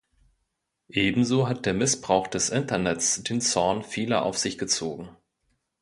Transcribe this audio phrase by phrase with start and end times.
[0.89, 5.09] Ebenso hat der Missbrauch des Internets den Zorn vieler auf sich gezogen.